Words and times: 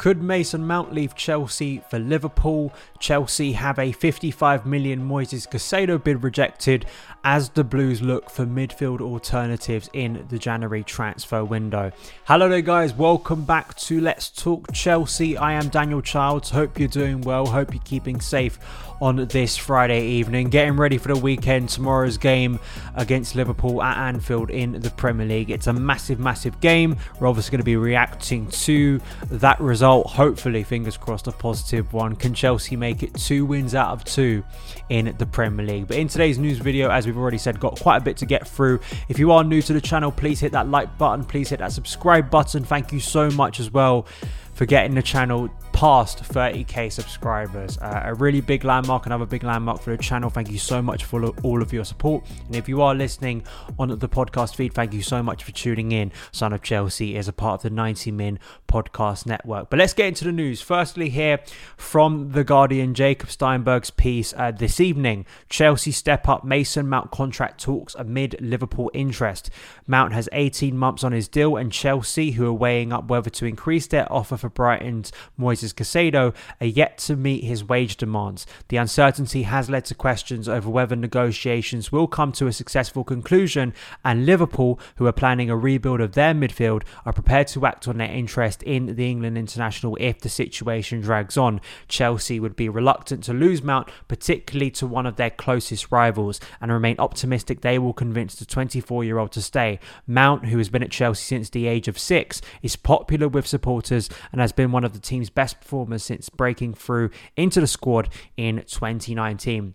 Could 0.00 0.22
Mason 0.22 0.66
Mount 0.66 0.94
leave 0.94 1.14
Chelsea 1.14 1.82
for 1.90 1.98
Liverpool? 1.98 2.72
Chelsea 2.98 3.52
have 3.52 3.78
a 3.78 3.92
55 3.92 4.64
million 4.64 5.06
Moises 5.06 5.46
Caicedo 5.46 6.02
bid 6.02 6.22
rejected 6.22 6.86
as 7.24 7.50
the 7.50 7.64
Blues 7.64 8.00
look 8.00 8.30
for 8.30 8.46
midfield 8.46 9.00
alternatives 9.00 9.90
in 9.92 10.26
the 10.30 10.38
January 10.38 10.82
transfer 10.82 11.44
window. 11.44 11.92
Hello 12.24 12.48
there, 12.48 12.62
guys. 12.62 12.94
Welcome 12.94 13.44
back 13.44 13.76
to 13.78 14.00
Let's 14.00 14.30
Talk 14.30 14.72
Chelsea. 14.72 15.36
I 15.36 15.52
am 15.52 15.68
Daniel 15.68 16.00
Childs. 16.00 16.50
Hope 16.50 16.78
you're 16.78 16.88
doing 16.88 17.20
well. 17.20 17.46
Hope 17.46 17.74
you're 17.74 17.82
keeping 17.84 18.20
safe 18.20 18.58
on 19.02 19.16
this 19.26 19.56
Friday 19.56 20.06
evening. 20.06 20.50
Getting 20.50 20.76
ready 20.76 20.98
for 20.98 21.08
the 21.08 21.20
weekend. 21.20 21.68
Tomorrow's 21.68 22.18
game 22.18 22.58
against 22.94 23.34
Liverpool 23.34 23.82
at 23.82 23.96
Anfield 23.96 24.50
in 24.50 24.72
the 24.72 24.90
Premier 24.90 25.26
League. 25.26 25.50
It's 25.50 25.66
a 25.66 25.72
massive, 25.72 26.18
massive 26.18 26.60
game. 26.60 26.96
We're 27.18 27.28
obviously 27.28 27.50
going 27.50 27.60
to 27.60 27.64
be 27.64 27.76
reacting 27.76 28.48
to 28.48 29.00
that 29.30 29.60
result 29.60 30.06
hopefully, 30.06 30.62
fingers 30.62 30.96
crossed, 30.96 31.26
a 31.26 31.32
positive 31.32 31.92
one. 31.92 32.16
Can 32.16 32.34
Chelsea 32.34 32.76
make 32.76 33.02
it 33.02 33.14
two 33.14 33.44
wins 33.44 33.74
out 33.74 33.90
of 33.90 34.04
two 34.04 34.44
in 34.88 35.14
the 35.18 35.26
Premier 35.26 35.66
League? 35.66 35.88
But 35.88 35.96
in 35.96 36.08
today's 36.08 36.38
news 36.38 36.58
video, 36.58 36.90
as 36.90 37.09
we've 37.10 37.20
already 37.20 37.38
said, 37.38 37.58
got 37.60 37.80
quite 37.80 37.96
a 37.98 38.00
bit 38.00 38.16
to 38.18 38.26
get 38.26 38.46
through. 38.46 38.80
If 39.08 39.18
you 39.18 39.32
are 39.32 39.42
new 39.44 39.62
to 39.62 39.72
the 39.72 39.80
channel, 39.80 40.12
please 40.12 40.40
hit 40.40 40.52
that 40.52 40.68
like 40.68 40.96
button, 40.98 41.24
please 41.24 41.48
hit 41.48 41.58
that 41.58 41.72
subscribe 41.72 42.30
button. 42.30 42.64
Thank 42.64 42.92
you 42.92 43.00
so 43.00 43.30
much 43.30 43.60
as 43.60 43.70
well 43.70 44.06
for 44.54 44.66
getting 44.66 44.94
the 44.94 45.02
channel 45.02 45.48
past 45.72 46.22
30k 46.22 46.92
subscribers. 46.92 47.78
Uh, 47.78 48.02
a 48.04 48.14
really 48.14 48.40
big 48.40 48.64
landmark, 48.64 49.06
another 49.06 49.26
big 49.26 49.42
landmark 49.42 49.80
for 49.80 49.96
the 49.96 50.02
channel. 50.02 50.30
Thank 50.30 50.50
you 50.50 50.58
so 50.58 50.82
much 50.82 51.04
for 51.04 51.24
all 51.42 51.62
of 51.62 51.72
your 51.72 51.84
support. 51.84 52.24
And 52.46 52.56
if 52.56 52.68
you 52.68 52.82
are 52.82 52.94
listening 52.94 53.44
on 53.78 53.88
the 53.98 54.08
podcast 54.08 54.56
feed, 54.56 54.74
thank 54.74 54.92
you 54.92 55.02
so 55.02 55.22
much 55.22 55.44
for 55.44 55.52
tuning 55.52 55.92
in. 55.92 56.12
Son 56.32 56.52
of 56.52 56.62
Chelsea 56.62 57.16
is 57.16 57.28
a 57.28 57.32
part 57.32 57.60
of 57.64 57.70
the 57.70 57.74
90 57.74 58.10
Min 58.10 58.38
podcast 58.68 59.26
network. 59.26 59.70
But 59.70 59.78
let's 59.78 59.94
get 59.94 60.06
into 60.06 60.24
the 60.24 60.32
news. 60.32 60.60
Firstly, 60.60 61.08
here 61.08 61.40
from 61.76 62.32
The 62.32 62.44
Guardian, 62.44 62.94
Jacob 62.94 63.30
Steinberg's 63.30 63.90
piece 63.90 64.34
uh, 64.36 64.50
this 64.50 64.80
evening 64.80 65.26
Chelsea 65.48 65.92
step 65.92 66.28
up 66.28 66.44
Mason 66.44 66.88
Mount 66.88 67.10
contract 67.10 67.60
talks 67.60 67.94
amid 67.94 68.36
Liverpool 68.40 68.90
interest. 68.94 69.50
Mount 69.86 70.12
has 70.12 70.28
18 70.32 70.76
months 70.76 71.04
on 71.04 71.12
his 71.12 71.28
deal, 71.28 71.56
and 71.56 71.72
Chelsea, 71.72 72.32
who 72.32 72.46
are 72.46 72.52
weighing 72.52 72.92
up 72.92 73.08
whether 73.08 73.30
to 73.30 73.46
increase 73.46 73.86
their 73.86 74.10
offer 74.12 74.36
for 74.36 74.48
Brighton's 74.48 75.12
Moises 75.60 75.74
Caicedo, 75.74 76.34
are 76.60 76.66
yet 76.66 76.98
to 76.98 77.16
meet 77.16 77.44
his 77.44 77.64
wage 77.64 77.96
demands. 77.96 78.46
The 78.68 78.76
uncertainty 78.76 79.42
has 79.42 79.70
led 79.70 79.84
to 79.86 79.94
questions 79.94 80.48
over 80.48 80.68
whether 80.68 80.96
negotiations 80.96 81.92
will 81.92 82.06
come 82.06 82.32
to 82.32 82.46
a 82.46 82.52
successful 82.52 83.04
conclusion, 83.04 83.74
and 84.04 84.26
Liverpool, 84.26 84.80
who 84.96 85.06
are 85.06 85.12
planning 85.12 85.50
a 85.50 85.56
rebuild 85.56 86.00
of 86.00 86.12
their 86.12 86.34
midfield, 86.34 86.82
are 87.04 87.12
prepared 87.12 87.48
to 87.48 87.66
act 87.66 87.88
on 87.88 87.98
their 87.98 88.10
interest 88.10 88.62
in 88.62 88.96
the 88.96 89.10
England 89.10 89.36
international 89.36 89.96
if 90.00 90.20
the 90.20 90.28
situation 90.28 91.00
drags 91.00 91.36
on. 91.36 91.60
Chelsea 91.88 92.40
would 92.40 92.56
be 92.56 92.68
reluctant 92.68 93.24
to 93.24 93.32
lose 93.32 93.62
Mount, 93.62 93.88
particularly 94.08 94.70
to 94.70 94.86
one 94.86 95.06
of 95.06 95.16
their 95.16 95.30
closest 95.30 95.90
rivals, 95.90 96.40
and 96.60 96.72
remain 96.72 96.96
optimistic 96.98 97.60
they 97.60 97.78
will 97.78 97.92
convince 97.92 98.34
the 98.34 98.44
24 98.44 99.04
year 99.04 99.18
old 99.18 99.32
to 99.32 99.42
stay. 99.42 99.78
Mount, 100.06 100.46
who 100.46 100.58
has 100.58 100.68
been 100.68 100.82
at 100.82 100.90
Chelsea 100.90 101.22
since 101.22 101.50
the 101.50 101.66
age 101.66 101.88
of 101.88 101.98
six, 101.98 102.40
is 102.62 102.76
popular 102.76 103.28
with 103.28 103.46
supporters 103.46 104.08
and 104.32 104.40
has 104.40 104.52
been 104.52 104.72
one 104.72 104.84
of 104.84 104.92
the 104.92 104.98
team's 104.98 105.30
best 105.30 105.49
performers 105.54 106.04
since 106.04 106.28
breaking 106.28 106.74
through 106.74 107.10
into 107.36 107.60
the 107.60 107.66
squad 107.66 108.08
in 108.36 108.56
2019. 108.66 109.74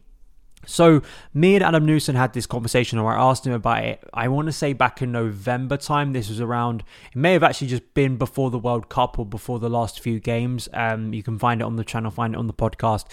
So 0.65 1.01
me 1.33 1.55
and 1.55 1.63
Adam 1.63 1.85
Newson 1.85 2.15
had 2.15 2.33
this 2.33 2.45
conversation, 2.45 2.99
or 2.99 3.13
I 3.13 3.21
asked 3.21 3.45
him 3.45 3.53
about 3.53 3.83
it. 3.83 4.03
I 4.13 4.27
want 4.27 4.47
to 4.47 4.51
say 4.51 4.73
back 4.73 5.01
in 5.01 5.11
November 5.11 5.77
time. 5.77 6.13
This 6.13 6.29
was 6.29 6.41
around. 6.41 6.83
It 7.11 7.17
may 7.17 7.33
have 7.33 7.43
actually 7.43 7.67
just 7.67 7.93
been 7.93 8.17
before 8.17 8.49
the 8.49 8.59
World 8.59 8.89
Cup 8.89 9.19
or 9.19 9.25
before 9.25 9.59
the 9.59 9.69
last 9.69 9.99
few 9.99 10.19
games. 10.19 10.67
Um, 10.73 11.13
you 11.13 11.23
can 11.23 11.37
find 11.39 11.61
it 11.61 11.63
on 11.63 11.75
the 11.75 11.83
channel, 11.83 12.11
find 12.11 12.33
it 12.33 12.37
on 12.37 12.47
the 12.47 12.53
podcast. 12.53 13.05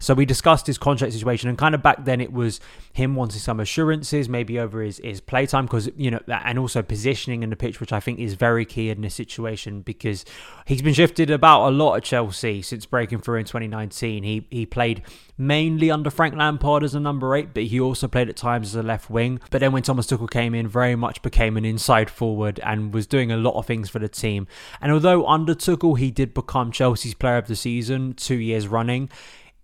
So 0.00 0.14
we 0.14 0.24
discussed 0.24 0.68
his 0.68 0.78
contract 0.78 1.12
situation, 1.12 1.48
and 1.48 1.58
kind 1.58 1.74
of 1.74 1.82
back 1.82 2.04
then 2.04 2.20
it 2.20 2.32
was 2.32 2.60
him 2.92 3.16
wanting 3.16 3.40
some 3.40 3.58
assurances, 3.58 4.28
maybe 4.28 4.56
over 4.56 4.80
his 4.80 5.00
his 5.02 5.20
playtime, 5.20 5.66
because 5.66 5.90
you 5.96 6.12
know, 6.12 6.20
and 6.28 6.56
also 6.56 6.82
positioning 6.82 7.42
in 7.42 7.50
the 7.50 7.56
pitch, 7.56 7.80
which 7.80 7.92
I 7.92 7.98
think 7.98 8.20
is 8.20 8.34
very 8.34 8.64
key 8.64 8.90
in 8.90 9.00
this 9.00 9.16
situation 9.16 9.80
because 9.80 10.24
he's 10.66 10.82
been 10.82 10.94
shifted 10.94 11.30
about 11.30 11.68
a 11.68 11.72
lot 11.72 11.96
at 11.96 12.04
Chelsea 12.04 12.62
since 12.62 12.86
breaking 12.86 13.18
through 13.20 13.38
in 13.38 13.44
2019. 13.44 14.22
He 14.22 14.46
he 14.50 14.66
played 14.66 15.02
mainly 15.38 15.90
under 15.90 16.10
Frank 16.10 16.34
Lampard 16.34 16.82
as 16.82 16.94
a 16.94 17.00
number 17.00 17.34
eight, 17.36 17.54
but 17.54 17.62
he 17.62 17.80
also 17.80 18.08
played 18.08 18.28
at 18.28 18.36
times 18.36 18.68
as 18.68 18.74
a 18.74 18.82
left 18.82 19.08
wing. 19.08 19.40
But 19.50 19.60
then 19.60 19.72
when 19.72 19.84
Thomas 19.84 20.06
Tuchel 20.08 20.28
came 20.28 20.54
in, 20.54 20.66
very 20.66 20.96
much 20.96 21.22
became 21.22 21.56
an 21.56 21.64
inside 21.64 22.10
forward 22.10 22.60
and 22.64 22.92
was 22.92 23.06
doing 23.06 23.30
a 23.30 23.36
lot 23.36 23.54
of 23.54 23.64
things 23.64 23.88
for 23.88 24.00
the 24.00 24.08
team. 24.08 24.48
And 24.80 24.92
although 24.92 25.26
under 25.26 25.54
Tuchel 25.54 25.96
he 25.96 26.10
did 26.10 26.34
become 26.34 26.72
Chelsea's 26.72 27.14
player 27.14 27.36
of 27.36 27.46
the 27.46 27.56
season 27.56 28.14
two 28.14 28.36
years 28.36 28.66
running, 28.66 29.08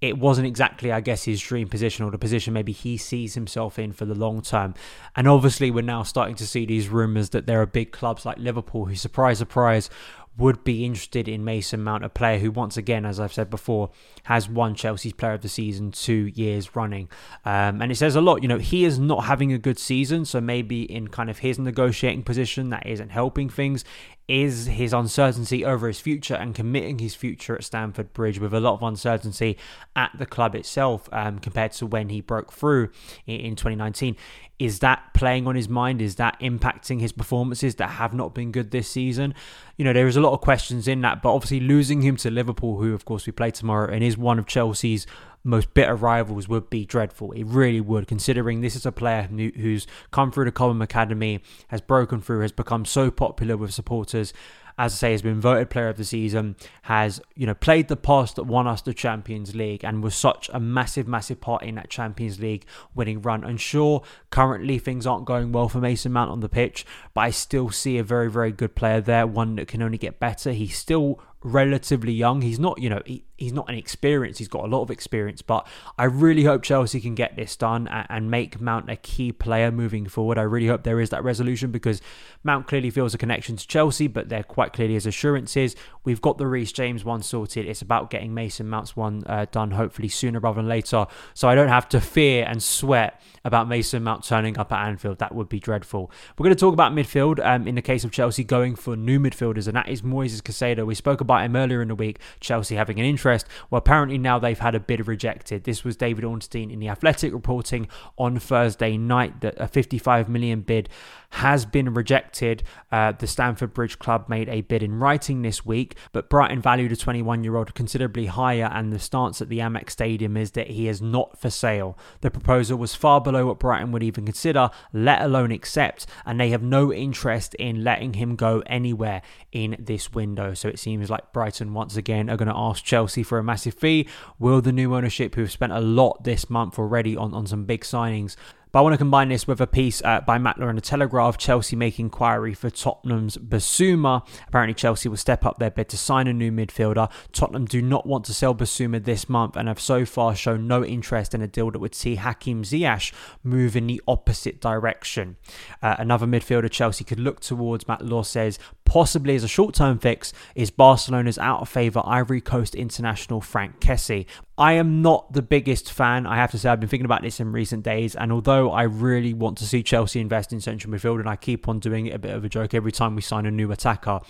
it 0.01 0.19
wasn't 0.19 0.47
exactly, 0.47 0.93
I 0.93 1.01
guess, 1.01 1.25
his 1.25 1.41
dream 1.41 1.67
position 1.67 2.05
or 2.05 2.11
the 2.11 2.19
position 2.19 2.53
maybe 2.53 2.73
he 2.73 2.99
sees 2.99 3.35
himself 3.35 3.79
in 3.79 3.93
for 3.93 4.05
the 4.05 4.15
long 4.15 4.43
term. 4.43 4.75
And 5.17 5.27
obviously, 5.27 5.71
we're 5.71 5.83
now 5.83 6.03
starting 6.03 6.35
to 6.37 6.47
see 6.47 6.67
these 6.67 6.89
rumours 6.89 7.31
that 7.31 7.47
there 7.47 7.62
are 7.62 7.67
big 7.67 7.91
clubs 7.91 8.27
like 8.27 8.37
Liverpool 8.37 8.85
who, 8.85 8.97
surprise, 8.97 9.39
surprise, 9.39 9.89
would 10.37 10.65
be 10.65 10.84
interested 10.84 11.28
in 11.28 11.45
Mason 11.45 11.83
Mount, 11.83 12.05
a 12.05 12.09
player 12.09 12.39
who, 12.39 12.50
once 12.50 12.77
again, 12.77 13.06
as 13.06 13.21
I've 13.21 13.33
said 13.33 13.50
before, 13.50 13.91
has 14.25 14.49
won 14.49 14.75
Chelsea's 14.75 15.12
Player 15.12 15.34
of 15.34 15.43
the 15.43 15.49
Season 15.49 15.93
two 15.93 16.33
years 16.34 16.75
running. 16.75 17.09
Um, 17.45 17.81
and 17.81 17.93
it 17.93 17.97
says 17.97 18.17
a 18.17 18.21
lot. 18.21 18.43
You 18.43 18.49
know, 18.49 18.59
he 18.59 18.84
is 18.84 18.99
not 18.99 19.25
having 19.25 19.53
a 19.53 19.59
good 19.59 19.78
season, 19.78 20.25
so 20.25 20.41
maybe 20.41 20.83
in 20.83 21.09
kind 21.09 21.31
of 21.31 21.39
his 21.39 21.59
negotiating 21.59 22.25
position, 22.25 22.71
that 22.71 22.87
isn't 22.87 23.11
helping 23.11 23.49
things. 23.49 23.84
Is 24.27 24.65
his 24.67 24.94
uncertainty 24.94 25.67
over 25.67 25.87
his 25.87 26.00
future 26.00 26.34
and 26.34 26.55
committing 26.55 26.99
his 26.99 27.15
future 27.15 27.55
at 27.56 27.62
Stamford 27.62 28.15
Bridge 28.15 28.39
with 28.39 28.55
a 28.55 28.61
lot 28.61 28.73
of 28.73 28.83
uncertainty 28.83 29.59
at 29.94 30.12
the 30.19 30.25
club 30.25 30.55
itself 30.55 31.11
um, 31.12 31.39
compared 31.41 31.73
to 31.73 31.84
when 31.84 32.09
he 32.09 32.23
broke 32.23 32.50
through 32.50 32.89
in, 33.27 33.41
in 33.41 33.56
2019? 33.56 34.17
Is 34.64 34.78
that 34.78 35.12
playing 35.12 35.47
on 35.47 35.56
his 35.56 35.69
mind? 35.69 36.00
Is 36.00 36.14
that 36.14 36.41
impacting 36.41 37.00
his 37.00 37.12
performances 37.12 37.75
that 37.75 37.91
have 37.91 38.14
not 38.14 38.34
been 38.34 38.50
good 38.50 38.70
this 38.70 38.88
season? 38.88 39.34
You 39.76 39.84
know, 39.84 39.92
there 39.92 40.06
is 40.06 40.16
a 40.16 40.20
lot 40.20 40.32
of 40.32 40.41
questions 40.41 40.88
in 40.88 41.02
that, 41.02 41.20
but 41.20 41.34
obviously 41.34 41.60
losing 41.60 42.00
him 42.00 42.16
to 42.16 42.30
Liverpool, 42.30 42.78
who 42.78 42.94
of 42.94 43.04
course 43.04 43.26
we 43.26 43.32
play 43.32 43.50
tomorrow, 43.50 43.92
and 43.92 44.02
is 44.02 44.16
one 44.16 44.38
of 44.38 44.47
Chelsea's 44.47 45.06
most 45.44 45.75
bitter 45.75 45.94
rivals 45.94 46.48
would 46.48 46.70
be 46.70 46.86
dreadful. 46.86 47.32
It 47.32 47.44
really 47.44 47.80
would, 47.80 48.06
considering 48.06 48.62
this 48.62 48.75
is 48.75 48.86
a 48.86 48.92
player 48.92 49.25
who's 49.25 49.86
come 50.10 50.32
through 50.32 50.47
the 50.47 50.52
Cobham 50.52 50.81
Academy, 50.81 51.42
has 51.69 51.82
broken 51.82 52.22
through, 52.22 52.41
has 52.41 52.52
become 52.52 52.86
so 52.86 53.10
popular 53.10 53.58
with 53.58 53.75
supporters, 53.75 54.32
as 54.77 54.93
I 54.93 54.97
say, 54.97 55.12
has 55.12 55.23
been 55.23 55.41
voted 55.41 55.71
player 55.71 55.89
of 55.89 55.97
the 55.97 56.05
season, 56.05 56.57
has, 56.83 57.21
you 57.35 57.47
know, 57.47 57.55
played 57.55 57.89
the 57.89 57.97
pass 57.97 58.33
that 58.35 58.45
won 58.45 58.67
us 58.67 58.83
the 58.83 58.95
Champions 58.95 59.55
League 59.55 59.85
and 59.85 60.03
was 60.03 60.15
such 60.15 60.51
a 60.53 60.59
massive, 60.59 61.07
massive 61.07 61.41
part 61.41 61.62
in 61.62 61.77
that 61.77 61.91
Champions 61.91 62.41
League 62.41 62.67
winning 62.95 63.23
run. 63.23 63.45
And 63.45 63.61
sure, 63.61 64.03
currently 64.31 64.79
things 64.79 65.07
aren't 65.07 65.27
going 65.27 65.53
well 65.53 65.69
for 65.69 65.79
Mason 65.79 66.12
Mount 66.12 66.31
on 66.31 66.41
the 66.41 66.49
pitch, 66.49 66.85
but 67.15 67.21
I 67.23 67.31
still 67.31 67.71
see 67.71 67.99
a 67.99 68.05
very, 68.05 68.31
very 68.31 68.53
good 68.53 68.75
player 68.75 69.01
there, 69.01 69.27
one 69.27 69.57
that 69.57 69.69
can 69.69 69.83
only 69.83 69.99
get 69.99 70.19
better. 70.19 70.53
He's 70.53 70.77
still 70.77 71.21
relatively 71.45 72.12
young. 72.12 72.41
He's 72.41 72.59
not, 72.59 72.81
you 72.81 72.89
know, 72.89 73.03
he, 73.06 73.25
he's 73.37 73.53
not 73.53 73.69
an 73.69 73.75
experience. 73.75 74.39
He's 74.39 74.49
got 74.49 74.65
a 74.65 74.69
lot 74.69 74.83
of 74.83 74.91
experience, 74.91 75.43
but 75.43 75.67
I 75.99 76.05
really 76.05 76.45
hope 76.45 76.62
Chelsea 76.62 77.00
can 77.00 77.15
get 77.15 77.37
this 77.37 77.56
done 77.56 77.89
and, 77.89 78.25
make 78.31 78.61
Mount 78.61 78.89
a 78.89 78.97
key 78.97 79.33
player 79.33 79.71
moving 79.71 80.06
forward. 80.06 80.39
I 80.39 80.43
really 80.43 80.67
hope 80.67 80.83
there 80.83 80.99
is 80.99 81.11
that 81.11 81.22
resolution 81.22 81.71
because 81.71 82.00
Mount 82.43 82.67
clearly 82.67 82.89
feels 82.89 83.12
a 83.12 83.19
connection 83.19 83.56
to 83.56 83.67
Chelsea, 83.67 84.06
but 84.06 84.31
there 84.31 84.43
quite 84.43 84.73
clearly 84.73 84.94
is 84.94 85.05
assurances. 85.05 85.77
We've 86.05 86.23
got 86.23 86.39
the 86.39 86.47
Reece 86.47 86.73
James 86.73 87.05
one 87.05 87.23
sorted. 87.23 87.67
It's 87.67 87.83
about 87.83 88.09
getting 88.09 88.33
Mason 88.33 88.69
Mount's 88.69 88.97
one 88.97 89.25
uh, 89.27 89.47
done 89.50 89.73
hopefully 89.73 90.09
sooner 90.09 90.41
rather 90.41 90.56
than 90.56 90.69
later, 90.69 91.06
so 91.34 91.49
I 91.49 91.55
don't 91.55 91.69
have 91.69 91.89
to 91.91 92.00
fear 92.00 92.47
and 92.49 92.62
sweat 92.62 93.21
about 93.44 93.69
Mason 93.69 94.03
Mount 94.03 94.25
turning 94.25 94.59
up 94.59 94.73
at 94.73 94.89
Anfield. 94.89 95.19
That 95.19 95.34
would 95.34 95.50
be 95.50 95.61
dreadful. 95.61 96.11
We're 96.39 96.44
going 96.44 96.56
to 96.56 96.61
talk 96.61 96.73
about 96.73 96.93
midfield 96.93 97.44
um, 97.44 97.69
in 97.69 97.75
the 97.75 97.83
case 97.83 98.05
of 98.05 98.11
Chelsea 98.11 98.43
going 98.43 98.75
for 98.75 98.97
new 98.97 99.21
midfielders, 99.21 99.67
and 99.67 99.77
that 99.77 99.89
is 99.89 100.00
Moises 100.00 100.41
Caicedo. 100.41 100.87
We 100.87 100.94
spoke 100.94 101.21
about 101.21 101.44
him 101.44 101.56
earlier 101.56 101.83
in 101.83 101.89
the 101.89 101.94
week, 101.94 102.21
Chelsea 102.41 102.77
having 102.77 102.99
an 102.99 103.05
interest. 103.05 103.24
Well, 103.25 103.79
apparently 103.79 104.19
now 104.19 104.38
they've 104.38 104.59
had 104.59 104.75
a 104.75 104.81
bid 104.81 105.06
rejected. 105.06 105.65
This 105.65 105.85
was 105.85 105.97
David 105.97 106.25
Ornstein 106.25 106.71
in 106.71 106.79
The 106.79 106.88
Athletic 106.88 107.32
reporting 107.32 107.88
on 108.19 108.38
Thursday 108.38 108.97
night 108.97 109.41
that 109.41 109.55
a 109.59 109.69
55 109.69 110.29
million 110.29 110.61
bid 110.61 110.88
has 111.31 111.65
been 111.65 111.93
rejected. 111.93 112.62
Uh, 112.93 113.12
the 113.12 113.26
Stamford 113.26 113.75
Bridge 113.75 113.99
Club 113.99 114.29
made 114.29 114.49
a 114.49 114.61
bid 114.61 114.82
in 114.82 115.00
writing 115.00 115.43
this 115.43 115.67
week, 115.67 115.97
but 116.12 116.31
Brighton 116.31 116.61
valued 116.61 116.93
a 116.93 116.97
21 116.97 117.43
year 117.43 117.56
old 117.56 117.75
considerably 117.75 118.26
higher, 118.26 118.71
and 118.73 118.93
the 118.93 118.99
stance 118.99 119.41
at 119.41 119.49
the 119.49 119.59
Amex 119.59 119.91
Stadium 119.91 120.37
is 120.37 120.53
that 120.53 120.69
he 120.69 120.87
is 120.87 121.03
not 121.03 121.38
for 121.41 121.50
sale. 121.50 121.99
The 122.20 122.31
proposal 122.31 122.79
was 122.79 122.94
far 122.94 123.20
below 123.20 123.47
what 123.47 123.59
Brighton 123.59 123.91
would 123.93 124.03
even 124.03 124.25
consider, 124.25 124.70
let 124.93 125.23
alone 125.23 125.50
accept, 125.50 126.06
and 126.25 126.38
they 126.38 126.50
have 126.50 126.62
no 126.62 126.93
interest 126.93 127.55
in 127.55 127.82
letting 127.82 128.15
him 128.15 128.37
go 128.37 128.62
anywhere 128.67 129.23
in 129.50 129.77
this 129.79 130.12
window. 130.12 130.55
So 130.55 130.69
it 130.69 130.79
seems 130.79 131.11
like 131.11 131.32
Brighton 131.32 131.75
once 131.75 131.97
again 131.97 132.29
are 132.31 132.37
going 132.37 132.49
to 132.49 132.56
ask 132.56 132.85
Chelsea 132.85 133.13
for 133.22 133.38
a 133.38 133.44
massive 133.44 133.75
fee. 133.75 134.08
Will 134.38 134.61
the 134.61 134.72
new 134.72 134.94
ownership, 134.94 135.34
who've 135.34 135.50
spent 135.50 135.72
a 135.72 135.81
lot 135.81 136.25
this 136.25 136.50
month 136.50 136.78
already 136.78 137.16
on, 137.16 137.34
on 137.34 137.46
some 137.46 137.64
big 137.64 137.82
signings, 137.82 138.37
But 138.75 138.81
I 138.81 138.82
want 138.82 138.94
to 138.94 138.99
combine 138.99 139.29
this 139.29 139.47
with 139.47 139.61
a 139.61 139.69
piece 139.69 140.03
uh, 140.05 140.21
by 140.23 140.37
Matt 140.37 140.59
Law 140.59 140.67
in 140.67 140.75
the 140.75 140.82
Telegraph. 140.82 141.38
Chelsea 141.38 141.76
make 141.76 142.00
inquiry 142.00 142.55
for 142.55 142.71
Tottenham's 142.71 143.37
Bissouma. 143.37 144.26
Apparently, 144.49 144.75
Chelsea 144.75 145.09
will 145.09 145.17
step 145.17 145.47
up 145.47 145.61
their 145.61 145.71
bid 145.71 145.88
to 145.91 145.97
sign 145.97 146.26
a 146.26 146.32
new 146.32 146.50
midfielder. 146.50 147.09
Tottenham 147.31 147.67
do 147.67 147.81
not 147.81 148.05
want 148.05 148.25
to 148.25 148.35
sell 148.35 148.53
Bissouma 148.53 149.05
this 149.05 149.29
month 149.29 149.55
and 149.55 149.69
have 149.69 149.79
so 149.79 150.05
far 150.05 150.35
shown 150.35 150.67
no 150.67 150.85
interest 150.85 151.37
in 151.37 151.41
a 151.41 151.47
deal 151.47 151.71
that 151.71 151.79
would 151.79 151.94
see 151.94 152.17
Hakim 152.17 152.65
Ziyech 152.65 153.12
move 153.44 153.76
in 153.76 153.87
the 153.87 154.03
opposite 154.09 154.61
direction. 154.61 155.37
Uh, 155.81 155.94
another 156.00 156.27
midfielder 156.27 156.69
Chelsea 156.69 157.05
could 157.05 157.20
look 157.20 157.38
towards, 157.38 157.87
Matt 157.87 158.05
Law 158.05 158.25
says, 158.25 158.59
possibly 158.85 159.37
as 159.37 159.44
a 159.44 159.49
short 159.49 159.77
term 159.77 160.00
fix, 160.00 160.32
is 160.56 160.73
Barcelona's 160.73 161.38
out 161.38 161.61
of 161.61 161.69
favour 161.69 162.03
Ivory 162.05 162.41
Coast 162.41 162.75
international 162.75 163.41
Franck 163.41 163.79
Kessie. 163.79 164.27
I 164.56 164.75
am 164.75 165.03
not 165.03 165.33
the 165.33 165.43
biggest 165.43 165.91
fan, 165.91 166.27
I 166.27 166.37
have 166.37 166.53
to 166.53 166.59
say. 166.59 166.69
I've 166.69 166.79
been 166.79 166.89
thinking 166.89 167.06
about 167.06 167.23
this 167.23 167.41
in 167.41 167.51
recent 167.51 167.83
days, 167.83 168.15
and 168.15 168.31
although 168.31 168.71
I 168.71 168.83
really 168.83 169.35
want 169.35 169.59
to 169.59 169.67
see 169.67 169.83
Chelsea 169.83 170.21
invest 170.21 170.53
in 170.53 170.61
central 170.61 170.93
midfield, 170.93 171.19
and 171.19 171.29
I 171.29 171.35
keep 171.35 171.67
on 171.67 171.81
doing 171.81 172.06
it 172.06 172.15
a 172.15 172.19
bit 172.19 172.31
of 172.31 172.45
a 172.45 172.49
joke 172.49 172.73
every 172.73 172.93
time 172.93 173.17
we 173.17 173.23
sign 173.23 173.47
a 173.47 173.51
new 173.51 173.73
attacker, 173.73 174.21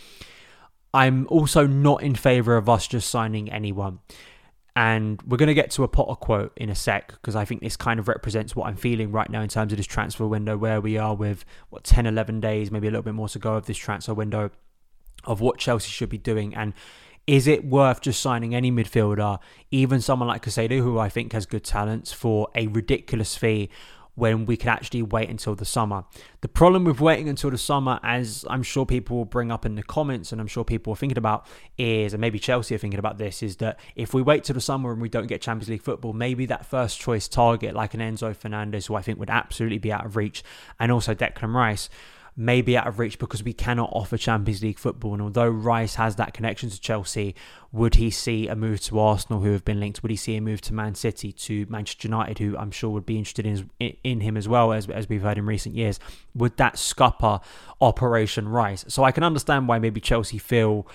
I'm 0.94 1.26
also 1.28 1.66
not 1.66 2.02
in 2.02 2.14
favour 2.14 2.56
of 2.56 2.68
us 2.68 2.86
just 2.86 3.10
signing 3.10 3.52
anyone. 3.52 3.98
And 4.76 5.20
we're 5.22 5.36
going 5.36 5.48
to 5.48 5.54
get 5.54 5.70
to 5.72 5.84
a 5.84 5.88
Potter 5.88 6.14
quote 6.14 6.52
in 6.56 6.68
a 6.68 6.74
sec 6.74 7.12
because 7.12 7.36
I 7.36 7.44
think 7.44 7.60
this 7.60 7.76
kind 7.76 8.00
of 8.00 8.08
represents 8.08 8.56
what 8.56 8.66
I'm 8.66 8.76
feeling 8.76 9.12
right 9.12 9.28
now 9.28 9.40
in 9.42 9.48
terms 9.48 9.72
of 9.72 9.76
this 9.76 9.86
transfer 9.86 10.26
window, 10.26 10.56
where 10.56 10.80
we 10.80 10.96
are 10.96 11.14
with, 11.14 11.44
what, 11.68 11.84
10, 11.84 12.06
11 12.06 12.40
days, 12.40 12.70
maybe 12.70 12.88
a 12.88 12.90
little 12.90 13.02
bit 13.02 13.14
more 13.14 13.28
to 13.28 13.38
go 13.38 13.54
of 13.54 13.66
this 13.66 13.76
transfer 13.76 14.14
window 14.14 14.50
of 15.24 15.40
what 15.40 15.58
Chelsea 15.58 15.90
should 15.90 16.08
be 16.08 16.18
doing. 16.18 16.54
And 16.54 16.72
is 17.26 17.46
it 17.46 17.64
worth 17.64 18.00
just 18.02 18.20
signing 18.20 18.54
any 18.54 18.70
midfielder, 18.70 19.38
even 19.70 20.00
someone 20.00 20.28
like 20.28 20.44
Caicedo, 20.44 20.78
who 20.78 20.98
I 20.98 21.08
think 21.08 21.32
has 21.32 21.46
good 21.46 21.64
talents, 21.64 22.12
for 22.12 22.48
a 22.54 22.66
ridiculous 22.66 23.36
fee 23.36 23.70
when 24.16 24.46
we 24.46 24.56
could 24.56 24.68
actually 24.68 25.02
wait 25.02 25.28
until 25.28 25.54
the 25.54 25.64
summer. 25.64 26.04
The 26.40 26.48
problem 26.48 26.84
with 26.84 27.00
waiting 27.00 27.28
until 27.28 27.50
the 27.50 27.58
summer, 27.58 27.98
as 28.02 28.44
I'm 28.48 28.62
sure 28.62 28.86
people 28.86 29.16
will 29.16 29.24
bring 29.24 29.50
up 29.50 29.66
in 29.66 29.74
the 29.74 29.82
comments 29.82 30.30
and 30.30 30.40
I'm 30.40 30.46
sure 30.46 30.64
people 30.64 30.92
are 30.92 30.96
thinking 30.96 31.18
about, 31.18 31.46
is, 31.76 32.14
and 32.14 32.20
maybe 32.20 32.38
Chelsea 32.38 32.74
are 32.74 32.78
thinking 32.78 33.00
about 33.00 33.18
this, 33.18 33.42
is 33.42 33.56
that 33.56 33.80
if 33.96 34.14
we 34.14 34.22
wait 34.22 34.44
till 34.44 34.54
the 34.54 34.60
summer 34.60 34.92
and 34.92 35.02
we 35.02 35.08
don't 35.08 35.26
get 35.26 35.40
Champions 35.40 35.68
League 35.68 35.82
football, 35.82 36.12
maybe 36.12 36.46
that 36.46 36.64
first 36.64 37.00
choice 37.00 37.26
target 37.26 37.74
like 37.74 37.94
an 37.94 38.00
Enzo 38.00 38.36
Fernandez, 38.36 38.86
who 38.86 38.94
I 38.94 39.02
think 39.02 39.18
would 39.18 39.30
absolutely 39.30 39.78
be 39.78 39.92
out 39.92 40.06
of 40.06 40.14
reach, 40.14 40.44
and 40.78 40.92
also 40.92 41.14
Declan 41.14 41.52
Rice 41.52 41.88
may 42.36 42.60
be 42.62 42.76
out 42.76 42.86
of 42.86 42.98
reach 42.98 43.18
because 43.18 43.44
we 43.44 43.52
cannot 43.52 43.90
offer 43.92 44.16
Champions 44.16 44.62
League 44.62 44.78
football. 44.78 45.12
And 45.12 45.22
although 45.22 45.48
Rice 45.48 45.94
has 45.94 46.16
that 46.16 46.34
connection 46.34 46.68
to 46.68 46.80
Chelsea, 46.80 47.34
would 47.70 47.94
he 47.94 48.10
see 48.10 48.48
a 48.48 48.56
move 48.56 48.80
to 48.82 48.98
Arsenal, 48.98 49.40
who 49.40 49.52
have 49.52 49.64
been 49.64 49.78
linked? 49.78 50.02
Would 50.02 50.10
he 50.10 50.16
see 50.16 50.36
a 50.36 50.40
move 50.40 50.60
to 50.62 50.74
Man 50.74 50.94
City, 50.94 51.32
to 51.32 51.66
Manchester 51.68 52.08
United, 52.08 52.38
who 52.38 52.56
I'm 52.56 52.70
sure 52.70 52.90
would 52.90 53.06
be 53.06 53.18
interested 53.18 53.46
in 53.46 53.70
in 54.02 54.20
him 54.20 54.36
as 54.36 54.48
well, 54.48 54.72
as, 54.72 54.88
as 54.88 55.08
we've 55.08 55.22
heard 55.22 55.38
in 55.38 55.46
recent 55.46 55.74
years? 55.74 56.00
Would 56.34 56.56
that 56.56 56.78
scupper 56.78 57.40
Operation 57.80 58.48
Rice? 58.48 58.84
So 58.88 59.04
I 59.04 59.12
can 59.12 59.22
understand 59.22 59.68
why 59.68 59.78
maybe 59.78 60.00
Chelsea 60.00 60.38
feel 60.38 60.86